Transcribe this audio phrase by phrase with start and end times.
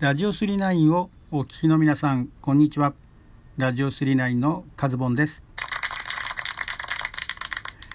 [0.00, 2.94] ラジオ39をお聞きの皆さん、こんにちは。
[3.56, 5.40] ラジオ39のカズボンです。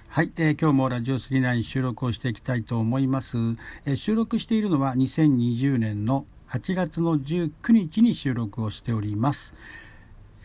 [0.08, 3.38] はい、えー、今日もラジオ39収録をしていきたいと思います、
[3.86, 9.54] えー、収録しているのは2020年の8月の19日に収録をしております。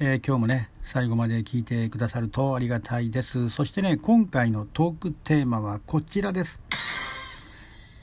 [0.00, 3.48] えー、今日もね、最後まで聞いてくださるとありがたいです。
[3.48, 6.58] そしてね、今回のトークテーマはこちらです。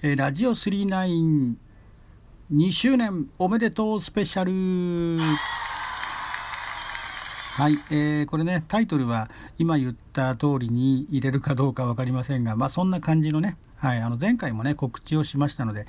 [0.04, 1.56] え、ラジオ39
[2.54, 5.18] 2周年おめでとうスペシャル
[7.54, 15.88] はい、えー、これね、タイトルは今言った通りに入れるかどうか分かりませんが、まあ、そんな感じのね、はい、あの前回もね、告知をしましたので、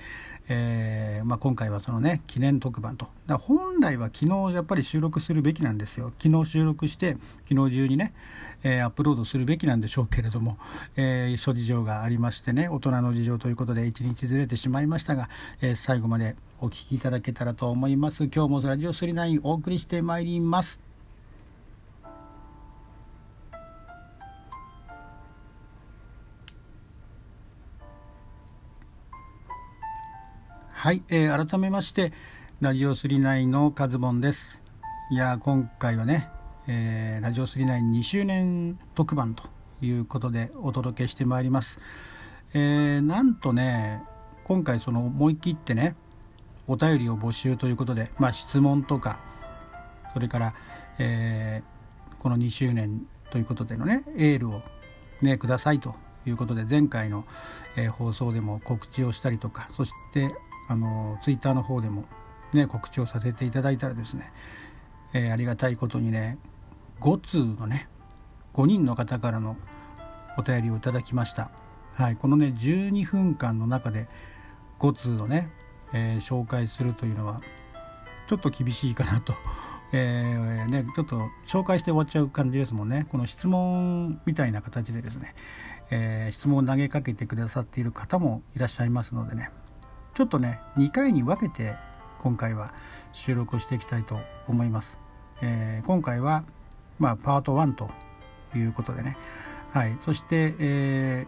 [0.48, 3.08] えー、まあ、今回はそのね、記念特番と。
[3.26, 6.12] だ本来は昨日やっぱり収録するべきなんですよ。
[6.22, 7.16] 昨日収録して、
[7.48, 8.14] 昨日中にね、
[8.62, 10.58] えー、アップロードするべきなんでしょうけれども、
[10.96, 15.28] えー、諸事情がありましてね、大人の事情ということで1日ずれてしまいましたが、
[15.60, 18.28] え最後までお聴きいただけたらと思います。
[18.32, 20.78] 今日もラジオ39お送りしてまいります。
[30.70, 32.12] はい、えー、改めまして、
[32.60, 34.62] ラジオ39のカズボンです。
[35.10, 36.28] いや、今回はね、
[36.68, 39.42] えー、ラジオ392周年特番と
[39.80, 41.80] いうことでお届けしてまいります。
[42.54, 44.00] えー、なんとね、
[44.44, 45.96] 今回その思い切ってね、
[46.68, 49.18] お便りを募集ということで、まあ、質問とか、
[50.12, 50.54] それから、
[50.98, 54.62] えー、この2周年ということでのね、エールを
[55.20, 55.94] ね、くださいと
[56.26, 57.24] いうことで、前回の、
[57.76, 60.34] えー、放送でも告知をしたりとか、そして
[60.68, 62.04] あのツイッターの方でも、
[62.52, 64.32] ね、告知をさせていただいたらですね、
[65.12, 66.38] えー、ありがたいことにね
[67.00, 67.88] 5通のね
[68.54, 69.56] 5人の方からの
[70.38, 71.50] お便りをいただきました、
[71.94, 74.08] はい、このね12分間の中で
[74.78, 75.50] 5通をね、
[75.94, 77.40] えー、紹介するというのは
[78.28, 79.34] ちょっと厳しいかなと、
[79.92, 83.06] えー、ね、ちょっと紹介して終わっちゃう感じですもんね。
[83.10, 85.34] この質問みたいな形でですね、
[85.90, 89.50] えー、質問を投げかけてくださっている方もいらっしゃいますのでね。
[90.14, 91.74] ちょっとね2回に分けて
[92.20, 92.74] 今回は
[93.12, 94.98] 収録をしていきたいと思います、
[95.40, 96.44] え、今回は
[96.98, 97.90] まあパート1と
[98.54, 99.16] いうことでね。
[99.72, 99.96] はい。
[100.00, 101.26] そして、え、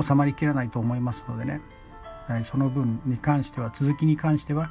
[0.00, 1.60] 収まりきらないと思いますのでね、
[2.44, 4.70] その分に関しては続きに関しては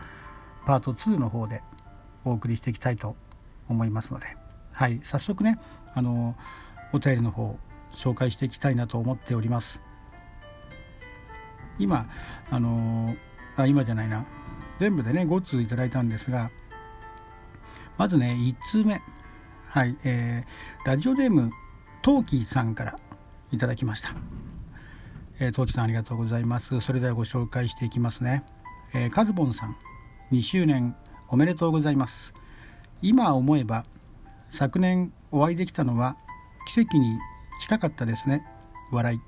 [0.65, 1.61] パート2の方で
[2.23, 3.15] お送りしていきたいと
[3.69, 4.27] 思いますので。
[4.75, 5.57] はい早速ね
[5.93, 6.35] あの
[6.91, 7.57] お便りの方
[7.95, 9.81] 紹介していきたいなと思っております。
[11.79, 12.09] 今
[12.51, 13.15] あの
[13.55, 14.25] あ今じゃないな。
[14.79, 16.51] 全部でね5通いただいたんですが
[17.97, 19.01] まずね1通目。
[19.69, 21.51] はいえー、ラジオネーム
[22.01, 22.95] トウキーさんから
[23.51, 24.09] いただきました。
[25.37, 26.79] えー、トさんありがとうございます。
[26.79, 28.45] それではご紹介していきますね、
[28.93, 29.75] えー、カズボンさん
[30.31, 30.95] 2周年
[31.27, 32.33] おめでとうございます。
[33.01, 33.83] 今思えば
[34.51, 36.15] 昨年お会いできたのは
[36.73, 37.19] 奇跡に
[37.59, 38.45] 近かったですね。
[38.91, 39.19] 笑い。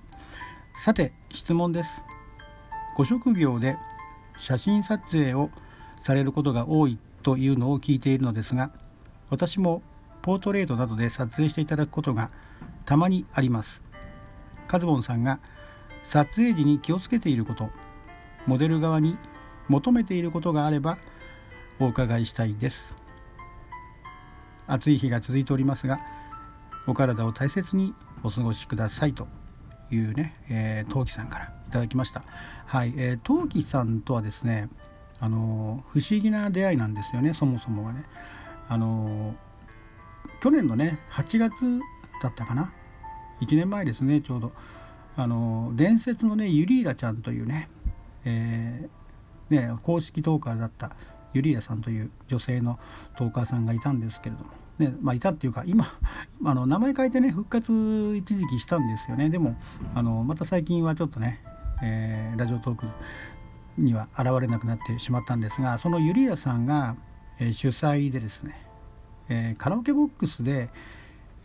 [0.82, 1.90] さて質問です。
[2.96, 3.76] ご職業で
[4.40, 5.50] 写真撮影を
[6.02, 8.72] されることが多いというのを聞いているのですが
[9.30, 9.82] 私も
[10.22, 12.32] ポートレートなどで撮影していただくことが
[12.86, 13.82] たまにあります。
[14.70, 15.40] カズボンさんが
[16.10, 17.70] 撮影時に気をつけていること
[18.46, 19.18] モデル側に
[19.68, 20.98] 求めていることがあれば
[21.80, 22.94] お伺いしたいです
[24.68, 26.00] 暑い日が続いておりますが
[26.88, 29.28] お体を大切にお過ごしくださいと
[29.92, 32.24] いうね、えー、陶器さんからいただきました。
[32.66, 34.70] はい、えー、陶器さんとはですね、
[35.20, 38.04] あの不思議な出会いなんですよね、そもそもはね。
[38.70, 39.36] あの
[40.42, 41.52] 去年のね、8月
[42.22, 42.72] だったかな、
[43.42, 44.52] 1年前ですね、ちょうど。
[45.18, 47.70] あの伝説のね、ユリーラちゃんというね、
[48.24, 50.96] えー、ね公式トーカーだった
[51.34, 52.80] ユリーラさんという女性の
[53.18, 55.92] トーカーさんがいたんですけれども、ねまあ、いたっていうか今
[56.46, 59.30] あの名前変えてね復活一時期したんですよね。
[59.30, 59.58] でも
[59.96, 61.42] あのまた最近はちょっとね
[61.82, 62.86] えー、ラジオトーク
[63.78, 66.96] には現れなくなってしまったんですがそのユリアさんが、
[67.40, 68.60] えー、主催でですね、
[69.30, 70.70] えー、カラオケボックスで、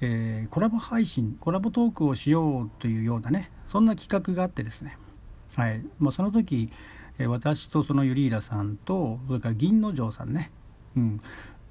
[0.00, 4.98] えコラボ配信コラボトークをしようというようなねそんな企画があってですね、
[5.56, 5.82] はい。
[5.98, 6.70] まあ、その時、
[7.26, 10.50] 私とそのユリーラさんとそれから銀之丞さんね、
[10.94, 11.20] うん、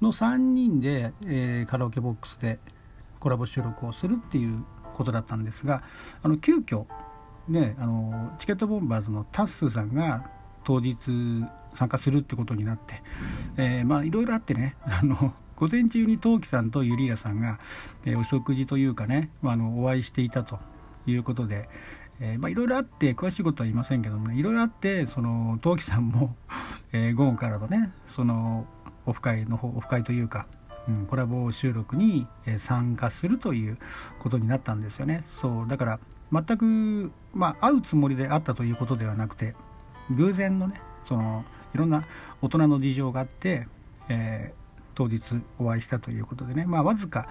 [0.00, 2.58] の3人で、えカラオケボックスで
[3.20, 4.64] コラボ収録をするっていう
[4.94, 5.84] ことだったんですが
[6.22, 6.86] あの急遽
[7.48, 10.30] ね、あのチケットボンバーズのタッスーさんが
[10.64, 10.96] 当日
[11.74, 13.02] 参加するってことになって、
[13.56, 17.58] えー、まあいろいろあってね あの午前中に陶器さんとユリーラさんが、
[18.04, 20.58] えー、お食事というかね、まあ、あのお会いしていたと。
[21.06, 21.68] いうことで、
[22.20, 26.36] えー、まあいろいろあって詳しいことは言いませんけどもねいろいろあってその陶器さんも
[26.92, 28.66] えー、午後からのねその
[29.06, 30.46] オフ会の方オフ会というか、
[30.88, 32.26] うん、コラボ収録に、
[32.58, 33.78] 参加するという
[34.20, 35.24] ことになったんですよね。
[35.28, 36.00] そうだから
[36.30, 39.54] 全く、まあ、会うつもりであったということではなくて
[40.10, 41.44] 偶然のねその
[41.74, 42.04] いろんな
[42.40, 43.66] 大人の事情があって、
[44.08, 47.28] えー、当日お会いしたということでね、まあ、わずか、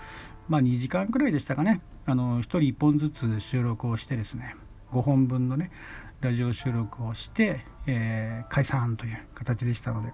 [0.49, 1.81] まあ、2時間くらいでしたかね。
[2.05, 4.55] あの1人1本ずつ収録をしてですね
[4.91, 5.71] 5本分のね
[6.19, 10.13] ラジオ収録をして、えー、解散という形でしたので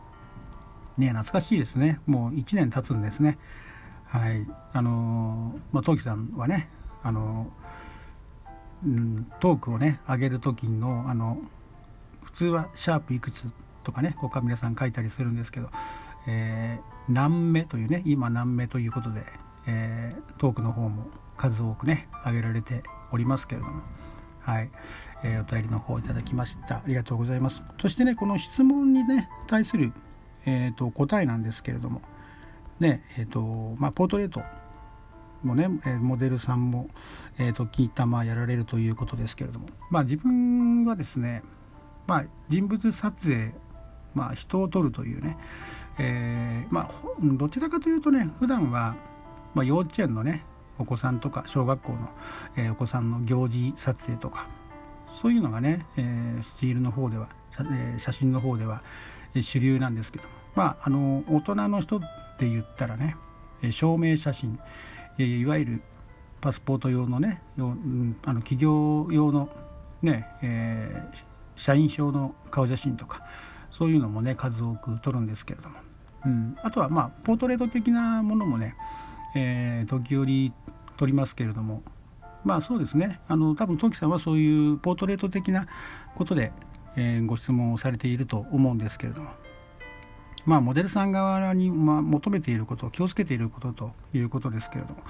[0.98, 2.00] ね懐かしいですね。
[2.06, 3.38] もう1年経つんですね。
[4.06, 4.46] はい。
[4.74, 6.70] あのー、まあ陶器さんはね
[7.04, 11.38] あのー、うん、トークをね上げる時のあの
[12.24, 13.46] 普通はシャープいくつ
[13.84, 15.70] とかねこう皆さん書いたりするんですけど、
[16.28, 19.24] えー、何目というね今何目ということで、
[19.68, 21.08] えー、トークの方も
[21.38, 23.82] 数多くね上げられておりますけれども。
[24.42, 24.70] はい、
[25.26, 26.78] えー、お便りの方いただきました。
[26.78, 27.62] ありがとうございます。
[27.82, 29.92] そしてねこの質問にね対する、
[30.46, 32.02] えーと、答えなんですけれども。
[32.80, 34.42] ねえ、ー、とまあポートレート
[35.44, 35.68] もね、
[36.00, 36.90] モデルさんも、
[37.38, 39.68] えーと、金玉やられるということですけれども。
[39.90, 41.44] まあ自分はですね
[42.08, 43.54] まあ人物撮影
[44.14, 45.38] まあ人を撮るというね、
[46.00, 46.92] えー、まあ
[47.22, 48.96] どちらかというとね普段は
[49.58, 50.46] ま、幼稚園のね
[50.80, 52.10] お子さんとか小学校の、
[52.58, 54.48] え、お子さんの行事撮影とか
[55.22, 57.30] そういうのがね、え、スチールの方では、
[57.72, 58.82] え、写真の方では、
[59.42, 60.26] 主流なんですけど
[60.56, 62.00] まああの大人の人っ
[62.40, 63.16] て言ったらね、
[63.72, 64.60] 証明写真、
[65.18, 65.82] え、いわゆる
[66.42, 67.62] パスポート用のね、あ
[68.34, 69.50] の企業用の
[70.02, 73.22] ね、えー、社員証の顔写真とか
[73.72, 75.80] そういうのもね数多く撮るんですけれども、
[76.26, 78.76] うん、あとはまあポートレート的なものもね
[79.38, 80.52] えー、時折
[80.98, 81.84] 撮りますけれども。
[82.44, 83.20] まあそうですね。
[83.28, 85.68] あの多分トキさんはそういうポートレート的な
[86.16, 86.52] ことで、
[86.96, 89.30] えー、ご質問をされていると思うんですけれども。
[90.46, 95.04] まあモデルさん側に、まあ、求めていること気をつけていることということですけれども、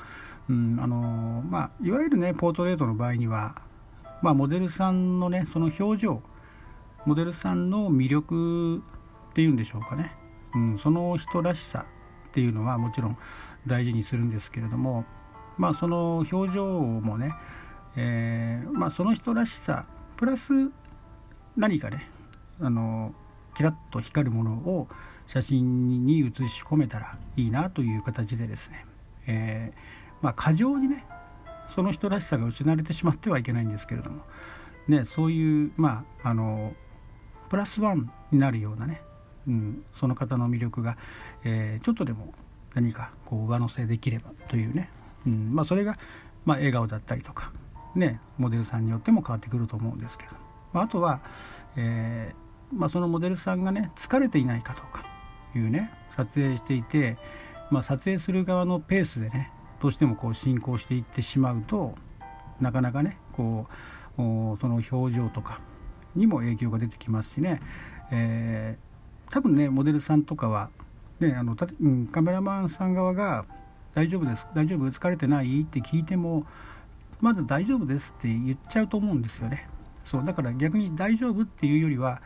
[0.50, 3.62] うんあのまあ、いわゆるねポートレートの場合には、
[4.24, 6.24] まあ、モデルさんのねその表情
[7.06, 8.78] モデルさんの魅力
[9.30, 10.12] っていうんでしょうかね、
[10.56, 11.86] うん、その人らしさ。
[12.38, 13.18] っていうのはもちろん
[13.66, 15.06] 大事にするんですけれども
[15.58, 17.34] まあその表情もね、
[17.96, 19.88] えー、まあ、その人らしさ
[20.18, 20.54] プラス
[21.56, 22.12] 何かね
[22.62, 23.16] あの
[23.56, 24.88] キラッと光るものを
[25.26, 28.86] 写真に写し込めたらいいなという形でですね、
[29.26, 29.82] えー、
[30.22, 31.08] まあ、過剰にね
[31.74, 34.22] その人らしさが失われてしまってはいけないんですけれども、
[34.88, 36.76] ね、そういうまああの
[37.50, 39.02] プラスワンになるようなね、
[39.48, 40.98] うん、その方の魅力が、
[41.44, 42.34] えー、ちょっとでも
[42.74, 44.90] 何かこう上乗せできればというね、
[45.26, 45.98] うんまあ、それが、
[46.46, 47.52] まあ、笑顔だったりとか、
[47.96, 50.32] ね、モデルさんによっても変わってくると思うんですけど、
[50.74, 51.22] まあ、あとは、
[51.76, 55.04] えー、ま、そのモデルさんがね疲れていないかとか
[55.56, 57.18] いうね撮影していて、
[57.72, 59.52] ま、撮影する側のペースでね
[59.82, 61.96] どうしてもこう進行していってしまうと
[62.60, 63.78] なかなかねこう
[64.60, 65.60] その表情とか
[66.16, 67.62] にも影響が出てきますしね、
[68.12, 68.87] えー、
[69.30, 70.70] 多分ねモデルさんとかは
[71.20, 71.68] であのた、
[72.12, 73.46] カメラマンさん側が
[73.94, 76.46] 「大丈夫です大丈夫疲れてない?」って聞いても
[77.22, 79.68] まず「大丈夫です」って言っちゃうと思うんですよね。
[80.04, 82.22] そうだから逆に「大丈夫」っていうよりは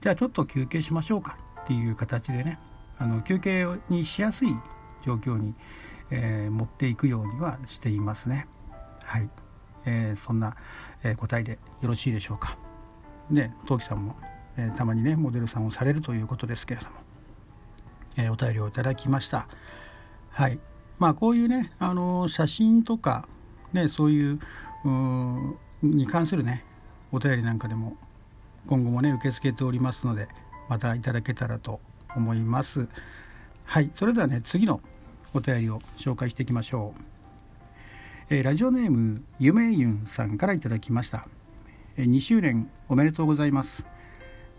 [0.00, 2.58] じゃあちょっと休憩しましょうかっていう形でね
[2.98, 4.56] あの休憩にしやすい
[5.04, 5.54] 状況に、
[6.10, 8.46] えー、持っていくようにはしていますね。
[9.04, 9.28] はい、
[9.84, 10.54] えー、そんな、
[11.02, 12.56] えー、答えでよろしいでしょうか。
[13.30, 14.16] で陶器さんも、
[14.56, 17.00] えたまにねモデルさんをされるということですけれども
[18.16, 19.46] え、お便りをいただきました。
[20.30, 20.58] はい。
[20.98, 23.26] まあこういうね、あの写真とか、
[23.72, 24.40] ね、そういう
[25.82, 26.64] に関するね、
[27.12, 27.96] お便りなんかでも
[28.66, 30.28] 今後もね、受け付けておりますので、
[30.68, 31.80] またいただけたらと
[32.14, 32.88] 思います。
[33.64, 33.90] はい。
[33.94, 34.80] それではね、次の
[35.32, 37.02] お便りを紹介していきましょう。
[38.32, 41.26] えー、ラジオネームゆめゆんさんからいただきました、
[41.96, 43.84] えー、2周年おめでとうございます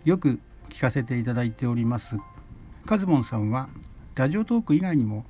[0.03, 0.39] よく
[0.69, 2.17] 聞かせていただいております。
[2.87, 3.69] カズモンさんは
[4.15, 5.25] ラジオトーク以外にも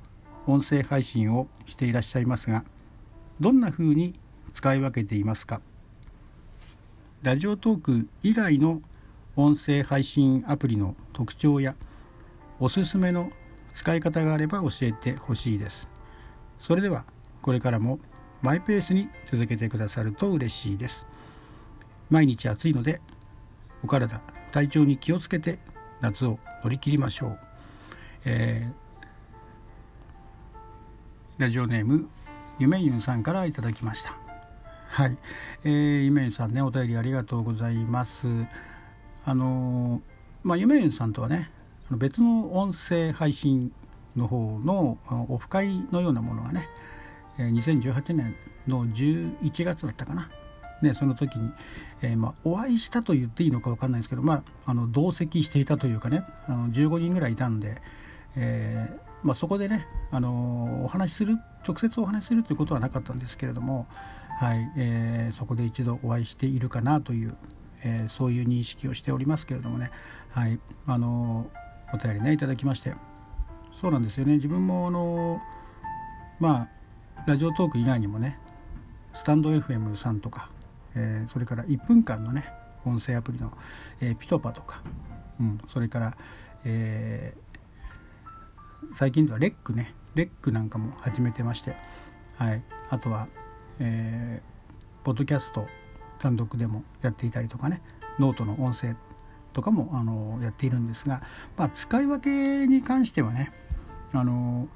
[0.46, 2.64] 音声配信をしていらっしゃいますが
[3.38, 4.18] どんな風に
[4.54, 5.60] 使い分けていますか？
[7.20, 8.80] ラジオトーク以外の
[9.36, 11.74] 音声配信アプリの特徴や
[12.58, 13.30] おすすめの
[13.74, 15.86] 使い方があれば教えてほしいです。
[16.58, 17.04] それでは
[17.42, 17.98] これからも
[18.40, 21.04] マイペースに続けてくださると嬉しいです。
[22.08, 23.02] 毎日暑いので
[23.84, 25.58] お体体調に気をつけて
[26.00, 27.38] 夏を乗り切りましょう、
[28.26, 32.08] えー、ラジオネーム
[32.58, 34.14] ゆめゆんさんからいただきました。
[34.90, 35.16] はい、
[35.64, 38.26] えー、ゆめゆんさんねお便りありがとうございます。
[39.24, 40.00] あのー、
[40.42, 41.50] まあゆめゆんさんとはね
[41.90, 43.72] 別の音声配信
[44.14, 44.98] の方の
[45.30, 46.68] オフ会のようなものがね
[47.38, 48.36] 2018年
[48.68, 50.28] の11月だったかな、
[50.82, 51.50] ね、その時に、
[52.02, 57.80] えー、まあ、お会いしたと言っていいのか分かんないですけど、まあ、あの同席していたというかねあの15人ぐらいいたんで、
[58.36, 61.36] えー、まあ、そこでね、あのお話しする
[61.66, 63.86] 直接お話しするということはなかったんですけれども、
[64.38, 67.36] はいえー、そこで一度お会いしているかなという、
[67.84, 69.90] えそういう認識をしておりますけれどもね、
[70.30, 71.50] はいあの
[71.92, 72.94] お便りねいただきまして
[73.80, 74.34] そうなんですよね。
[74.34, 75.40] 自分もあの
[76.40, 76.68] まあ
[77.26, 78.38] ラジオトーク以外にもね
[79.12, 80.48] スタンド FM さんとか、
[80.94, 82.52] えー、それから1分間のね
[82.84, 83.52] 音声アプリの、
[84.00, 84.82] えー、ピトパとか、
[85.40, 86.16] うん、それから、
[86.64, 91.76] えー、最近では REC ね REC なんかも始めてまして、
[92.36, 93.28] はい、あとは、
[93.78, 95.66] えー、ポッドキャスト
[96.18, 97.82] 単独でもやっていたりとかね
[98.18, 98.94] ノートの音声
[99.52, 101.22] とかもあのやっているんですが、
[101.56, 103.52] まあ、使い分けに関してはね
[104.12, 104.68] あの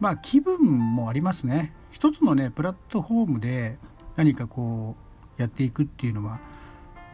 [0.00, 0.60] まあ気分
[0.94, 1.72] もありますね。
[1.90, 3.78] 一つのねプラットフォームで
[4.16, 5.06] 何かこう
[5.36, 6.38] やっていくっていうのは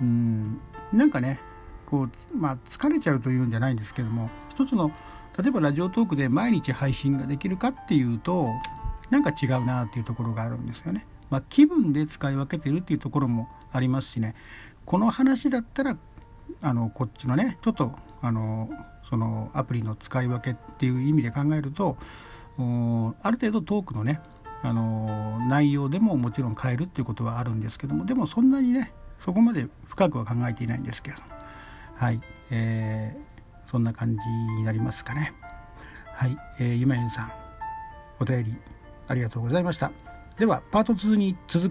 [0.00, 0.60] うん
[0.92, 1.40] なんかね
[1.86, 4.90] こう、まあ、疲れちゃうというんじゃないんですけども一つの
[5.38, 8.48] 例えばラジオトークで毎日配信ができるかっていうと
[9.10, 11.06] なんか違うなっていうところがあるんですよね。
[11.28, 14.34] まあ、気分で使い分けてるっていうところもありますしね
[14.84, 15.96] この話だったら
[16.60, 18.68] あのこっちのねちょっとあの
[19.08, 21.96] そのアプリの使い分けっていう意味で考えると
[23.22, 24.20] ある程度トークのね
[24.62, 28.92] あの内容でももちろん変えるっていうことはあるんですけどもでもそんなにね
[29.24, 31.28] そこまで深くは考えていないんですけれども。
[31.94, 35.32] はい、えー、そんな感じになりますかね。
[36.14, 37.32] はい、えー、ゆめゆんさん
[38.18, 38.56] お便り
[39.06, 39.92] ありがとうございました。
[40.36, 41.70] ではパート2に続